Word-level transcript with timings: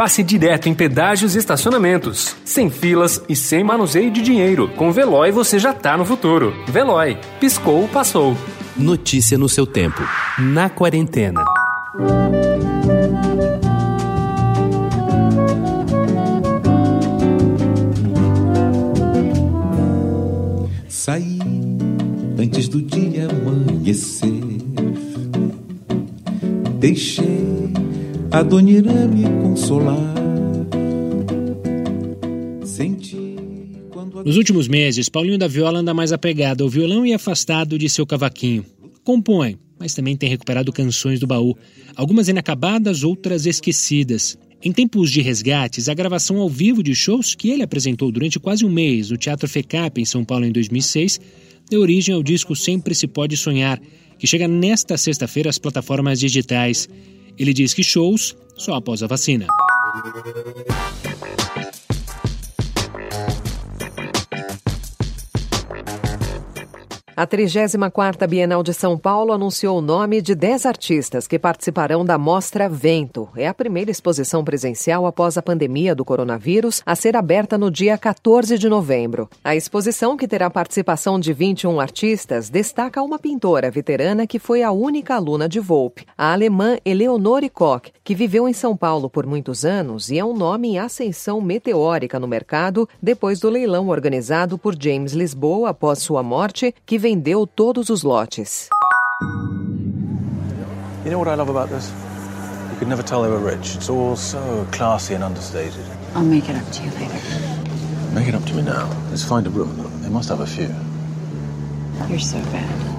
passe 0.00 0.22
direto 0.22 0.66
em 0.66 0.72
pedágios 0.72 1.34
e 1.34 1.38
estacionamentos. 1.38 2.34
Sem 2.42 2.70
filas 2.70 3.22
e 3.28 3.36
sem 3.36 3.62
manuseio 3.62 4.10
de 4.10 4.22
dinheiro. 4.22 4.66
Com 4.74 4.90
Veloy 4.90 5.30
você 5.30 5.58
já 5.58 5.74
tá 5.74 5.94
no 5.94 6.06
futuro. 6.06 6.54
Veloy. 6.68 7.18
Piscou, 7.38 7.86
passou. 7.86 8.34
Notícia 8.74 9.36
no 9.36 9.46
seu 9.46 9.66
tempo. 9.66 10.00
Na 10.38 10.70
quarentena. 10.70 11.44
Saí 20.88 21.38
antes 22.38 22.68
do 22.68 22.80
dia 22.80 23.28
amanhecer. 23.28 24.32
Deixei 26.78 27.70
a 28.32 28.42
Dona 28.42 28.70
Irã 28.70 29.06
me 29.06 29.39
consolar. 29.50 30.14
Senti 32.64 33.36
quando. 33.90 34.22
Nos 34.24 34.36
últimos 34.36 34.68
meses, 34.68 35.08
Paulinho 35.08 35.38
da 35.38 35.48
Viola 35.48 35.80
anda 35.80 35.92
mais 35.92 36.12
apegado 36.12 36.62
ao 36.62 36.70
violão 36.70 37.04
e 37.04 37.12
afastado 37.12 37.76
de 37.76 37.88
seu 37.88 38.06
cavaquinho. 38.06 38.64
Compõe, 39.02 39.58
mas 39.78 39.92
também 39.92 40.16
tem 40.16 40.28
recuperado 40.28 40.72
canções 40.72 41.18
do 41.18 41.26
baú, 41.26 41.56
algumas 41.96 42.28
inacabadas, 42.28 43.02
outras 43.02 43.44
esquecidas. 43.44 44.38
Em 44.62 44.72
tempos 44.72 45.10
de 45.10 45.20
resgates, 45.20 45.88
a 45.88 45.94
gravação 45.94 46.36
ao 46.36 46.48
vivo 46.48 46.82
de 46.82 46.94
shows 46.94 47.34
que 47.34 47.50
ele 47.50 47.62
apresentou 47.62 48.12
durante 48.12 48.38
quase 48.38 48.64
um 48.64 48.70
mês 48.70 49.10
no 49.10 49.16
Teatro 49.16 49.48
FECAP 49.48 50.00
em 50.00 50.04
São 50.04 50.24
Paulo 50.24 50.44
em 50.44 50.52
2006 50.52 51.18
deu 51.70 51.80
origem 51.80 52.14
ao 52.14 52.22
disco 52.22 52.56
Sempre 52.56 52.94
Se 52.96 53.06
Pode 53.06 53.36
Sonhar, 53.36 53.80
que 54.18 54.26
chega 54.26 54.48
nesta 54.48 54.98
sexta-feira 54.98 55.48
às 55.48 55.56
plataformas 55.56 56.18
digitais. 56.18 56.88
Ele 57.40 57.54
diz 57.54 57.72
que 57.72 57.82
shows 57.82 58.36
só 58.54 58.74
após 58.74 59.02
a 59.02 59.06
vacina. 59.06 59.46
A 67.20 67.26
34ª 67.26 68.26
Bienal 68.26 68.62
de 68.62 68.72
São 68.72 68.96
Paulo 68.96 69.34
anunciou 69.34 69.76
o 69.76 69.82
nome 69.82 70.22
de 70.22 70.34
10 70.34 70.64
artistas 70.64 71.26
que 71.26 71.38
participarão 71.38 72.02
da 72.02 72.16
Mostra 72.16 72.66
Vento. 72.66 73.28
É 73.36 73.46
a 73.46 73.52
primeira 73.52 73.90
exposição 73.90 74.42
presencial 74.42 75.04
após 75.04 75.36
a 75.36 75.42
pandemia 75.42 75.94
do 75.94 76.02
coronavírus 76.02 76.80
a 76.86 76.96
ser 76.96 77.18
aberta 77.18 77.58
no 77.58 77.70
dia 77.70 77.98
14 77.98 78.56
de 78.56 78.70
novembro. 78.70 79.28
A 79.44 79.54
exposição, 79.54 80.16
que 80.16 80.26
terá 80.26 80.48
participação 80.48 81.20
de 81.20 81.34
21 81.34 81.78
artistas, 81.78 82.48
destaca 82.48 83.02
uma 83.02 83.18
pintora 83.18 83.70
veterana 83.70 84.26
que 84.26 84.38
foi 84.38 84.62
a 84.62 84.72
única 84.72 85.14
aluna 85.14 85.46
de 85.46 85.60
Volpe, 85.60 86.06
a 86.16 86.32
alemã 86.32 86.78
Eleonore 86.86 87.50
Koch, 87.50 87.92
que 88.02 88.14
viveu 88.14 88.48
em 88.48 88.54
São 88.54 88.74
Paulo 88.74 89.10
por 89.10 89.26
muitos 89.26 89.66
anos 89.66 90.08
e 90.08 90.18
é 90.18 90.24
um 90.24 90.34
nome 90.34 90.68
em 90.68 90.78
ascensão 90.78 91.38
meteórica 91.38 92.18
no 92.18 92.26
mercado 92.26 92.88
depois 93.02 93.38
do 93.38 93.50
leilão 93.50 93.90
organizado 93.90 94.56
por 94.56 94.74
James 94.74 95.12
Lisboa 95.12 95.68
após 95.68 95.98
sua 95.98 96.22
morte, 96.22 96.74
que 96.86 97.09
vendeu 97.10 97.44
todos 97.44 97.90
os 97.90 98.04
lotes. 98.04 98.68
You 101.04 101.10
know 101.10 101.18
what 101.18 101.28
I 101.28 101.34
love 101.34 101.50
about 101.50 101.68
this? 101.68 101.90
You 102.70 102.78
could 102.78 102.88
never 102.88 103.02
tell 103.02 103.22
they 103.22 103.30
were 103.30 103.42
rich. 103.42 103.74
It's 103.74 103.90
all 103.90 104.14
so 104.14 104.38
classy 104.70 105.14
and 105.14 105.24
understated. 105.24 105.84
I'll 106.14 106.22
make 106.22 106.48
it 106.48 106.56
up 106.56 106.70
to 106.70 106.82
you 106.84 106.90
later. 107.00 107.18
Make 108.14 108.28
it 108.28 108.34
up 108.36 108.44
to 108.46 108.54
me 108.54 108.62
now. 108.62 108.88
Let's 109.10 109.24
find 109.24 109.44
a 109.46 109.50
room. 109.50 109.74
They 110.02 110.08
must 110.08 110.28
have 110.28 110.40
a 110.40 110.46
few. 110.46 110.70
You're 112.08 112.20
so 112.20 112.38
bad. 112.52 112.90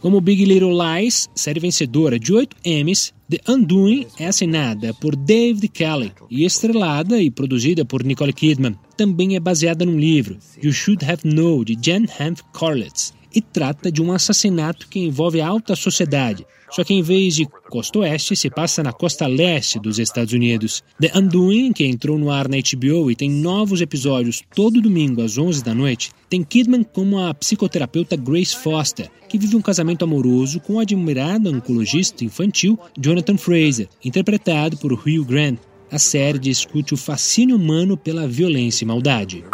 Como 0.00 0.20
Big 0.20 0.46
Little 0.46 0.72
Lies, 0.72 1.28
série 1.34 1.60
vencedora 1.60 2.18
de 2.18 2.32
8 2.32 2.56
Emmys, 2.64 3.12
The 3.28 3.40
Undoing 3.48 4.06
é 4.18 4.28
assinada 4.28 4.94
por 4.94 5.14
David 5.14 5.68
Kelly 5.68 6.12
e 6.30 6.44
estrelada 6.44 7.20
e 7.20 7.30
produzida 7.30 7.84
por 7.84 8.02
Nicole 8.04 8.32
Kidman. 8.32 8.76
Também 9.00 9.34
é 9.34 9.40
baseada 9.40 9.86
num 9.86 9.98
livro, 9.98 10.36
You 10.62 10.74
Should 10.74 11.02
Have 11.06 11.22
Known, 11.24 11.64
de 11.64 11.74
Jan 11.80 12.04
Hanf 12.20 12.42
Corlitz, 12.52 13.14
e 13.34 13.40
trata 13.40 13.90
de 13.90 14.02
um 14.02 14.12
assassinato 14.12 14.86
que 14.88 15.00
envolve 15.00 15.40
a 15.40 15.48
alta 15.48 15.74
sociedade, 15.74 16.44
só 16.70 16.84
que 16.84 16.92
em 16.92 17.00
vez 17.00 17.34
de 17.34 17.46
costa 17.46 18.00
oeste, 18.00 18.36
se 18.36 18.50
passa 18.50 18.82
na 18.82 18.92
costa 18.92 19.26
leste 19.26 19.80
dos 19.80 19.98
Estados 19.98 20.34
Unidos. 20.34 20.84
The 21.00 21.12
Undoing, 21.18 21.72
que 21.72 21.86
entrou 21.86 22.18
no 22.18 22.30
ar 22.30 22.46
na 22.46 22.58
HBO 22.58 23.10
e 23.10 23.16
tem 23.16 23.30
novos 23.30 23.80
episódios 23.80 24.42
todo 24.54 24.82
domingo 24.82 25.22
às 25.22 25.38
11 25.38 25.64
da 25.64 25.74
noite, 25.74 26.10
tem 26.28 26.44
Kidman 26.44 26.84
como 26.84 27.20
a 27.20 27.32
psicoterapeuta 27.32 28.16
Grace 28.16 28.54
Foster, 28.54 29.10
que 29.30 29.38
vive 29.38 29.56
um 29.56 29.62
casamento 29.62 30.04
amoroso 30.04 30.60
com 30.60 30.74
o 30.74 30.78
admirado 30.78 31.48
oncologista 31.48 32.22
infantil 32.22 32.78
Jonathan 32.98 33.38
Fraser, 33.38 33.88
interpretado 34.04 34.76
por 34.76 34.92
Hugh 34.92 35.24
Grant. 35.24 35.69
A 35.92 35.98
série 35.98 36.38
discute 36.38 36.94
o 36.94 36.96
fascínio 36.96 37.56
humano 37.56 37.96
pela 37.96 38.28
violência 38.28 38.84
e 38.84 38.86
maldade. 38.86 39.44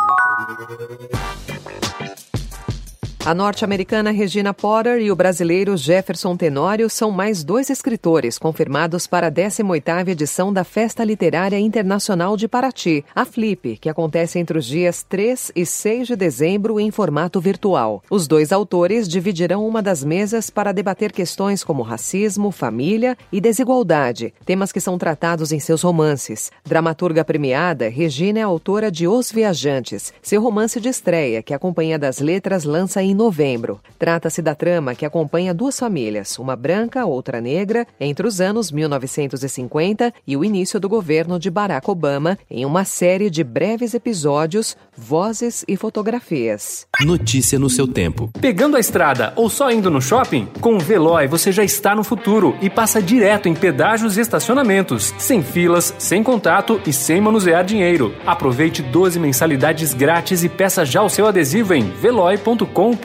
A 3.26 3.34
norte-americana 3.34 4.12
Regina 4.12 4.54
Potter 4.54 5.00
e 5.00 5.10
o 5.10 5.16
brasileiro 5.16 5.76
Jefferson 5.76 6.36
Tenório 6.36 6.88
são 6.88 7.10
mais 7.10 7.42
dois 7.42 7.68
escritores 7.70 8.38
confirmados 8.38 9.08
para 9.08 9.26
a 9.26 9.30
18ª 9.32 10.06
edição 10.06 10.52
da 10.52 10.62
Festa 10.62 11.02
Literária 11.02 11.58
Internacional 11.58 12.36
de 12.36 12.46
Paraty, 12.46 13.04
a 13.12 13.24
Flip, 13.24 13.78
que 13.78 13.88
acontece 13.88 14.38
entre 14.38 14.56
os 14.56 14.64
dias 14.64 15.02
3 15.02 15.50
e 15.56 15.66
6 15.66 16.06
de 16.06 16.14
dezembro 16.14 16.78
em 16.78 16.92
formato 16.92 17.40
virtual. 17.40 18.00
Os 18.08 18.28
dois 18.28 18.52
autores 18.52 19.08
dividirão 19.08 19.66
uma 19.66 19.82
das 19.82 20.04
mesas 20.04 20.48
para 20.48 20.70
debater 20.70 21.10
questões 21.10 21.64
como 21.64 21.82
racismo, 21.82 22.52
família 22.52 23.18
e 23.32 23.40
desigualdade, 23.40 24.32
temas 24.44 24.70
que 24.70 24.80
são 24.80 24.96
tratados 24.96 25.50
em 25.50 25.58
seus 25.58 25.82
romances. 25.82 26.52
Dramaturga 26.64 27.24
premiada, 27.24 27.88
Regina 27.88 28.38
é 28.38 28.42
autora 28.42 28.88
de 28.88 29.08
Os 29.08 29.32
Viajantes, 29.32 30.14
seu 30.22 30.40
romance 30.40 30.78
de 30.78 30.88
estreia, 30.88 31.42
que 31.42 31.52
a 31.52 31.58
Companhia 31.58 31.98
das 31.98 32.20
Letras 32.20 32.62
lança 32.62 33.02
em 33.02 33.15
novembro. 33.16 33.80
Trata-se 33.98 34.40
da 34.40 34.54
trama 34.54 34.94
que 34.94 35.04
acompanha 35.04 35.52
duas 35.52 35.78
famílias, 35.78 36.38
uma 36.38 36.54
branca, 36.54 37.04
outra 37.04 37.40
negra, 37.40 37.86
entre 37.98 38.26
os 38.26 38.40
anos 38.40 38.70
1950 38.70 40.12
e 40.26 40.36
o 40.36 40.44
início 40.44 40.78
do 40.78 40.88
governo 40.88 41.38
de 41.38 41.50
Barack 41.50 41.90
Obama, 41.90 42.38
em 42.50 42.64
uma 42.64 42.84
série 42.84 43.30
de 43.30 43.42
breves 43.42 43.94
episódios, 43.94 44.76
vozes 44.96 45.64
e 45.66 45.76
fotografias. 45.76 46.86
Notícia 47.00 47.58
no 47.58 47.68
seu 47.70 47.88
tempo. 47.88 48.30
Pegando 48.40 48.76
a 48.76 48.80
estrada 48.80 49.32
ou 49.34 49.48
só 49.48 49.70
indo 49.70 49.90
no 49.90 50.00
shopping? 50.00 50.48
Com 50.60 50.76
o 50.76 50.80
Veloy 50.80 51.26
você 51.26 51.50
já 51.50 51.64
está 51.64 51.94
no 51.94 52.04
futuro 52.04 52.56
e 52.60 52.68
passa 52.68 53.00
direto 53.00 53.48
em 53.48 53.54
pedágios 53.54 54.16
e 54.16 54.20
estacionamentos, 54.20 55.14
sem 55.18 55.42
filas, 55.42 55.94
sem 55.98 56.22
contato 56.22 56.80
e 56.86 56.92
sem 56.92 57.20
manusear 57.20 57.64
dinheiro. 57.64 58.14
Aproveite 58.26 58.82
12 58.82 59.18
mensalidades 59.18 59.94
grátis 59.94 60.44
e 60.44 60.48
peça 60.48 60.84
já 60.84 61.02
o 61.02 61.08
seu 61.08 61.26
adesivo 61.26 61.72
em 61.74 61.88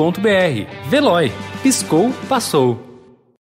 veloy.com.br. 0.01 0.89
Veloy. 0.89 1.31
Piscou, 1.61 2.11
passou. 2.27 2.90